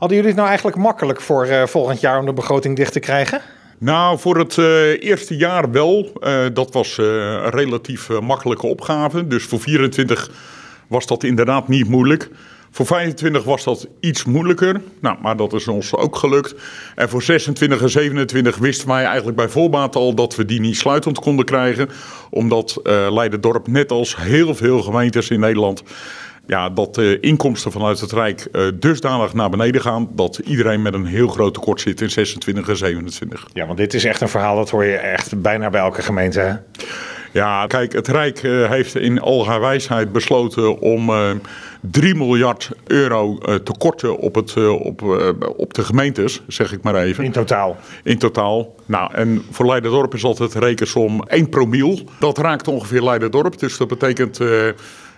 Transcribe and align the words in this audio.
Hadden 0.00 0.18
jullie 0.18 0.32
het 0.32 0.40
nou 0.40 0.48
eigenlijk 0.48 0.78
makkelijk 0.82 1.20
voor 1.20 1.46
uh, 1.46 1.66
volgend 1.66 2.00
jaar 2.00 2.18
om 2.18 2.26
de 2.26 2.32
begroting 2.32 2.76
dicht 2.76 2.92
te 2.92 3.00
krijgen? 3.00 3.40
Nou, 3.78 4.18
voor 4.18 4.38
het 4.38 4.56
uh, 4.56 5.02
eerste 5.02 5.36
jaar 5.36 5.70
wel. 5.70 6.12
Uh, 6.20 6.44
dat 6.52 6.72
was 6.72 6.98
een 6.98 7.50
relatief 7.50 8.08
makkelijke 8.20 8.66
opgave. 8.66 9.26
Dus 9.26 9.44
voor 9.44 9.60
24 9.60 10.30
was 10.86 11.06
dat 11.06 11.24
inderdaad 11.24 11.68
niet 11.68 11.88
moeilijk. 11.88 12.30
Voor 12.70 12.86
25 12.86 13.44
was 13.44 13.64
dat 13.64 13.88
iets 14.00 14.24
moeilijker, 14.24 14.80
nou, 15.00 15.16
maar 15.22 15.36
dat 15.36 15.52
is 15.52 15.68
ons 15.68 15.96
ook 15.96 16.16
gelukt. 16.16 16.54
En 16.94 17.08
voor 17.08 17.22
26 17.22 17.82
en 17.82 17.90
27 17.90 18.56
wisten 18.56 18.88
wij 18.88 19.04
eigenlijk 19.04 19.36
bij 19.36 19.48
voorbaat 19.48 19.96
al 19.96 20.14
dat 20.14 20.36
we 20.36 20.44
die 20.44 20.60
niet 20.60 20.76
sluitend 20.76 21.18
konden 21.18 21.44
krijgen. 21.44 21.88
Omdat 22.30 22.80
uh, 22.82 23.12
Leiden-dorp, 23.12 23.66
net 23.66 23.90
als 23.90 24.16
heel 24.16 24.54
veel 24.54 24.82
gemeentes 24.82 25.30
in 25.30 25.40
Nederland, 25.40 25.82
ja, 26.50 26.70
dat 26.70 26.94
de 26.94 27.18
inkomsten 27.20 27.72
vanuit 27.72 28.00
het 28.00 28.12
Rijk 28.12 28.48
uh, 28.52 28.68
dusdanig 28.74 29.32
naar 29.32 29.50
beneden 29.50 29.80
gaan 29.80 30.08
dat 30.12 30.38
iedereen 30.38 30.82
met 30.82 30.94
een 30.94 31.06
heel 31.06 31.28
groot 31.28 31.54
tekort 31.54 31.80
zit 31.80 32.00
in 32.00 32.10
26 32.10 32.68
en 32.68 32.76
27. 32.76 33.46
Ja, 33.52 33.66
want 33.66 33.78
dit 33.78 33.94
is 33.94 34.04
echt 34.04 34.20
een 34.20 34.28
verhaal 34.28 34.56
dat 34.56 34.70
hoor 34.70 34.84
je 34.84 34.96
echt 34.96 35.42
bijna 35.42 35.70
bij 35.70 35.80
elke 35.80 36.02
gemeente. 36.02 36.40
Hè? 36.40 36.54
Ja, 37.32 37.66
kijk, 37.66 37.92
het 37.92 38.08
Rijk 38.08 38.42
uh, 38.42 38.68
heeft 38.68 38.96
in 38.96 39.20
al 39.20 39.46
haar 39.46 39.60
wijsheid 39.60 40.12
besloten 40.12 40.80
om 40.80 41.10
uh, 41.10 41.30
3 41.80 42.14
miljard 42.14 42.70
euro 42.86 43.38
uh, 43.42 43.54
te 43.54 43.72
korten 43.78 44.18
op, 44.18 44.34
het, 44.34 44.68
op, 44.68 45.02
op 45.56 45.74
de 45.74 45.84
gemeentes, 45.84 46.42
zeg 46.46 46.72
ik 46.72 46.82
maar 46.82 46.94
even. 46.94 47.24
In 47.24 47.32
totaal? 47.32 47.76
In 48.02 48.18
totaal. 48.18 48.74
Nou, 48.86 49.14
en 49.14 49.42
voor 49.50 49.66
Leiderdorp 49.66 50.14
is 50.14 50.24
altijd 50.24 50.54
rekensom 50.54 51.22
1 51.26 51.48
promiel. 51.48 51.98
Dat 52.18 52.38
raakt 52.38 52.68
ongeveer 52.68 53.02
Leiderdorp, 53.02 53.58
dus 53.58 53.76
dat 53.76 53.88
betekent 53.88 54.40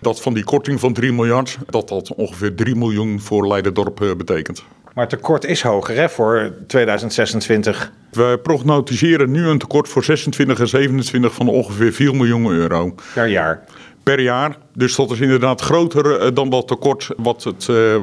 dat 0.00 0.22
van 0.22 0.34
die 0.34 0.44
korting 0.44 0.80
van 0.80 0.92
3 0.92 1.12
miljard, 1.12 1.58
dat 1.66 1.88
dat 1.88 2.14
ongeveer 2.14 2.54
3 2.54 2.76
miljoen 2.76 3.20
voor 3.20 3.48
Leiderdorp 3.48 4.00
uh, 4.00 4.14
betekent. 4.14 4.64
Maar 4.94 5.06
het 5.06 5.16
tekort 5.18 5.44
is 5.44 5.62
hoger 5.62 5.96
hè, 5.96 6.08
voor 6.08 6.52
2026. 6.66 7.92
We 8.10 8.40
prognosticeren 8.42 9.30
nu 9.30 9.46
een 9.46 9.58
tekort 9.58 9.88
voor 9.88 10.04
26 10.04 10.60
en 10.60 10.68
27 10.68 11.34
van 11.34 11.48
ongeveer 11.48 11.92
4 11.92 12.14
miljoen 12.14 12.46
euro. 12.46 12.94
Per 13.14 13.26
jaar? 13.26 13.64
Per 14.08 14.20
jaar. 14.20 14.56
Dus 14.74 14.96
dat 14.96 15.10
is 15.10 15.20
inderdaad 15.20 15.60
groter 15.60 16.20
eh, 16.20 16.34
dan 16.34 16.50
dat 16.50 16.68
tekort 16.68 17.08
wat, 17.16 17.44
het, 17.44 17.68
uh, 17.70 17.96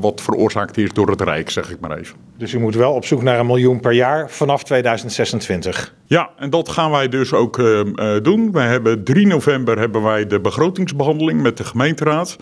wat 0.00 0.20
veroorzaakt 0.20 0.76
is 0.76 0.92
door 0.92 1.10
het 1.10 1.20
Rijk, 1.20 1.50
zeg 1.50 1.70
ik 1.70 1.80
maar 1.80 1.98
even. 1.98 2.16
Dus 2.36 2.52
u 2.52 2.58
moet 2.58 2.74
wel 2.74 2.92
op 2.92 3.04
zoek 3.04 3.22
naar 3.22 3.38
een 3.38 3.46
miljoen 3.46 3.80
per 3.80 3.92
jaar 3.92 4.30
vanaf 4.30 4.62
2026? 4.62 5.94
Ja, 6.06 6.30
en 6.36 6.50
dat 6.50 6.68
gaan 6.68 6.90
wij 6.90 7.08
dus 7.08 7.32
ook 7.32 7.58
uh, 7.58 7.80
doen. 8.22 8.52
We 8.52 8.60
hebben 8.60 9.04
3 9.04 9.26
november 9.26 9.78
hebben 9.78 10.02
wij 10.02 10.26
de 10.26 10.40
begrotingsbehandeling 10.40 11.42
met 11.42 11.56
de 11.56 11.64
gemeenteraad. 11.64 12.36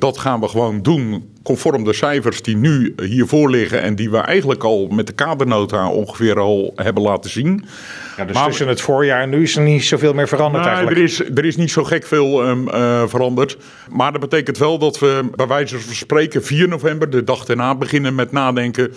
Dat 0.00 0.18
gaan 0.18 0.40
we 0.40 0.48
gewoon 0.48 0.82
doen 0.82 1.30
conform 1.42 1.84
de 1.84 1.92
cijfers 1.92 2.42
die 2.42 2.56
nu 2.56 2.94
hiervoor 3.02 3.50
liggen 3.50 3.82
en 3.82 3.94
die 3.94 4.10
we 4.10 4.18
eigenlijk 4.18 4.64
al 4.64 4.86
met 4.86 5.06
de 5.06 5.12
kadernota 5.12 5.88
ongeveer 5.88 6.38
al 6.38 6.72
hebben 6.76 7.02
laten 7.02 7.30
zien. 7.30 7.64
Ja, 8.16 8.24
dus 8.24 8.34
maar, 8.34 8.46
tussen 8.46 8.68
het 8.68 8.80
voorjaar 8.80 9.22
en 9.22 9.30
nu 9.30 9.42
is 9.42 9.56
er 9.56 9.62
niet 9.62 9.84
zoveel 9.84 10.14
meer 10.14 10.28
veranderd 10.28 10.64
nou, 10.64 10.76
eigenlijk? 10.76 10.96
Er 10.98 11.04
is, 11.04 11.36
er 11.38 11.44
is 11.44 11.56
niet 11.56 11.70
zo 11.70 11.84
gek 11.84 12.06
veel 12.06 12.48
um, 12.48 12.68
uh, 12.68 13.02
veranderd. 13.06 13.56
Maar 13.90 14.12
dat 14.12 14.20
betekent 14.20 14.58
wel 14.58 14.78
dat 14.78 14.98
we 14.98 15.30
bij 15.34 15.46
wijze 15.46 15.80
van 15.80 15.94
spreken 15.94 16.44
4 16.44 16.68
november, 16.68 17.10
de 17.10 17.24
dag 17.24 17.44
daarna, 17.44 17.74
beginnen 17.74 18.14
met 18.14 18.32
nadenken 18.32 18.92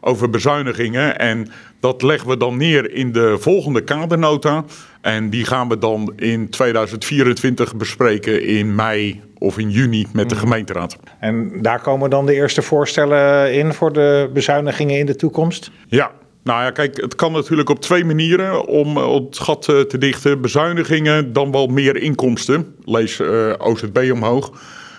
over 0.00 0.30
bezuinigingen. 0.30 1.18
En 1.18 1.48
dat 1.80 2.02
leggen 2.02 2.28
we 2.28 2.36
dan 2.36 2.56
neer 2.56 2.92
in 2.92 3.12
de 3.12 3.36
volgende 3.38 3.84
kadernota. 3.84 4.64
En 5.00 5.30
die 5.30 5.44
gaan 5.44 5.68
we 5.68 5.78
dan 5.78 6.12
in 6.16 6.50
2024 6.50 7.76
bespreken 7.76 8.46
in 8.46 8.74
mei 8.74 9.22
of 9.38 9.58
in 9.58 9.70
juni 9.70 10.06
met 10.12 10.28
de 10.28 10.36
gemeenteraad. 10.36 10.96
En 11.20 11.62
daar 11.62 11.80
komen 11.80 12.10
dan 12.10 12.26
de 12.26 12.34
eerste 12.34 12.62
voorstellen 12.62 13.54
in 13.54 13.72
voor 13.72 13.92
de 13.92 14.30
bezuinigingen 14.32 14.98
in 14.98 15.06
de 15.06 15.16
toekomst? 15.16 15.70
Ja, 15.88 16.10
nou 16.42 16.62
ja, 16.62 16.70
kijk, 16.70 17.00
het 17.00 17.14
kan 17.14 17.32
natuurlijk 17.32 17.68
op 17.68 17.80
twee 17.80 18.04
manieren 18.04 18.66
om 18.66 18.96
het 18.96 19.38
gat 19.38 19.62
te 19.62 19.98
dichten. 19.98 20.40
Bezuinigingen, 20.40 21.32
dan 21.32 21.52
wel 21.52 21.66
meer 21.66 21.96
inkomsten. 21.96 22.74
Lees 22.84 23.18
uh, 23.18 23.52
OZB 23.58 24.10
omhoog. 24.12 24.52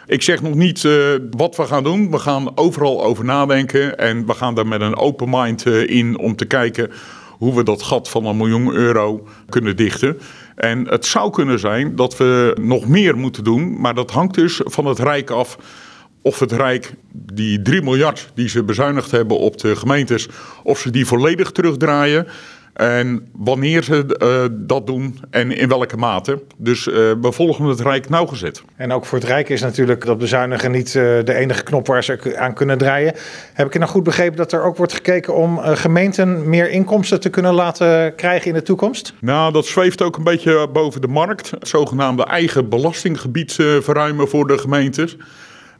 Ik 0.08 0.22
zeg 0.22 0.42
nog 0.42 0.56
niet 0.56 0.84
uh, 0.84 0.94
wat 1.30 1.56
we 1.56 1.64
gaan 1.64 1.84
doen. 1.84 2.12
We 2.12 2.20
gaan 2.20 2.58
overal 2.58 3.04
over 3.04 3.25
nadenken. 3.25 3.98
En 3.98 4.25
we 4.25 4.34
gaan 4.34 4.56
daar 4.56 4.68
met 4.68 4.81
een 4.81 4.98
open 4.98 5.30
mind 5.30 5.66
uh, 5.66 5.90
in 5.90 6.18
om 6.18 6.36
te 6.36 6.46
kijken 6.46 6.92
hoe 7.41 7.56
we 7.56 7.63
dat 7.63 7.81
gat 7.81 8.09
van 8.09 8.25
een 8.25 8.38
miljoen 8.38 8.74
euro 8.74 9.28
kunnen 9.50 9.75
dichten. 9.75 10.19
En 10.56 10.88
het 10.88 11.06
zou 11.06 11.31
kunnen 11.31 11.59
zijn 11.59 11.96
dat 11.96 12.18
we 12.18 12.57
nog 12.62 12.88
meer 12.88 13.18
moeten 13.18 13.44
doen. 13.44 13.81
Maar 13.81 13.94
dat 13.94 14.12
hangt 14.12 14.35
dus 14.35 14.62
van 14.63 14.85
het 14.85 15.00
Rijk 15.00 15.29
af 15.29 15.57
of 16.22 16.40
het 16.40 16.51
Rijk 16.51 16.94
die 17.13 17.62
3 17.62 17.81
miljard 17.81 18.31
die 18.34 18.50
ze 18.50 18.63
bezuinigd 18.63 19.12
hebben 19.12 19.38
op 19.38 19.57
de 19.57 19.75
gemeentes, 19.75 20.28
of 20.63 20.80
ze 20.80 20.90
die 20.91 21.06
volledig 21.06 21.51
terugdraaien. 21.51 22.28
En 22.81 23.30
wanneer 23.34 23.84
ze 23.84 24.18
uh, 24.24 24.58
dat 24.68 24.88
doen 24.88 25.19
en 25.30 25.52
in 25.52 25.68
welke 25.68 25.97
mate. 25.97 26.44
Dus 26.58 26.88
uh, 26.88 26.94
we 26.96 27.31
volgen 27.31 27.66
het 27.66 27.80
Rijk 27.80 28.09
nauwgezet. 28.09 28.64
En 28.75 28.92
ook 28.92 29.06
voor 29.06 29.18
het 29.18 29.28
Rijk 29.28 29.50
is 29.50 29.62
natuurlijk 29.62 30.06
dat 30.06 30.18
bezuinigen 30.18 30.72
niet 30.72 30.88
uh, 30.88 30.94
de 31.24 31.34
enige 31.34 31.64
knop 31.64 31.88
waar 31.88 32.03
ze 32.03 32.38
aan 32.38 32.53
kunnen 32.53 32.78
draaien. 32.78 33.14
Heb 33.53 33.66
ik 33.66 33.74
het 33.74 33.81
nou 33.81 33.94
goed 33.94 34.03
begrepen 34.03 34.38
dat 34.38 34.52
er 34.52 34.64
ook 34.64 34.78
wordt 34.78 34.94
gekeken 34.94 35.36
om 35.36 35.58
gemeenten 35.58 36.50
meer 36.50 36.69
inkomsten 36.69 37.19
te 37.19 37.30
kunnen 37.30 37.53
laten 37.53 38.16
krijgen 38.16 38.47
in 38.47 38.53
de 38.53 38.62
toekomst? 38.62 39.13
Nou, 39.19 39.53
dat 39.53 39.66
zweeft 39.66 40.02
ook 40.02 40.18
een 40.18 40.24
beetje 40.24 40.69
boven 40.74 41.02
de 41.02 41.08
markt. 41.08 41.50
Het 41.50 41.68
zogenaamde 41.68 42.25
eigen 42.25 42.69
belastinggebied 42.69 43.53
verruimen 43.81 44.30
voor 44.30 44.48
de 44.48 44.58
gemeentes. 44.58 45.18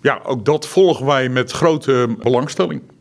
Ja, 0.02 0.20
ook 0.24 0.46
dat 0.46 0.68
volgen 0.68 1.06
wij 1.06 1.30
met 1.30 1.52
grote 1.52 2.16
belangstelling. 2.20 2.82